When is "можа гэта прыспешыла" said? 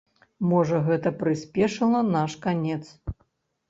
0.53-2.03